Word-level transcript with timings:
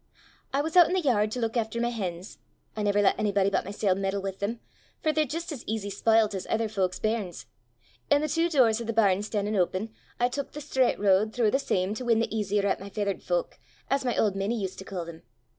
"I 0.51 0.61
was 0.63 0.75
oot 0.75 0.87
i' 0.87 0.93
the 0.93 0.99
yard 0.99 1.29
to 1.29 1.39
luik 1.39 1.55
efter 1.55 1.79
my 1.79 1.91
hens 1.91 2.39
I 2.75 2.81
never 2.81 3.03
lat 3.03 3.17
onybody 3.19 3.51
but 3.51 3.63
mysel' 3.65 3.93
meddle 3.93 4.23
wi' 4.23 4.31
them, 4.31 4.59
for 5.03 5.11
they're 5.13 5.25
jist 5.27 5.51
as 5.51 5.63
easy 5.67 5.91
sp'ilt 5.91 6.33
as 6.33 6.47
ither 6.49 6.67
fowk's 6.67 6.97
bairns; 6.97 7.45
an' 8.09 8.21
the 8.21 8.27
twa 8.27 8.49
doors 8.49 8.81
o' 8.81 8.83
the 8.83 8.93
barn 8.93 9.21
stan'in' 9.21 9.55
open, 9.55 9.93
I 10.19 10.27
took 10.27 10.53
the 10.53 10.59
straucht 10.59 10.97
ro'd 10.97 11.33
throuw 11.33 11.51
the 11.51 11.59
same 11.59 11.93
to 11.93 12.05
win 12.05 12.17
the 12.17 12.35
easier 12.35 12.65
at 12.65 12.79
my 12.79 12.89
feathert 12.89 13.21
fowk, 13.21 13.59
as 13.91 14.03
my 14.03 14.17
auld 14.17 14.35
minnie 14.35 14.59
used 14.59 14.79
to 14.79 14.85
ca' 14.85 15.03
them. 15.03 15.21